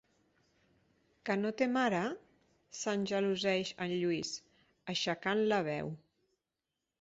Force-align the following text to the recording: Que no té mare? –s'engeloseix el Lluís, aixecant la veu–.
Que 1.29 1.35
no 1.41 1.51
té 1.59 1.67
mare? 1.73 1.99
–s'engeloseix 2.77 3.75
el 3.87 3.93
Lluís, 3.97 4.33
aixecant 4.95 5.45
la 5.53 5.61
veu–. 5.69 5.95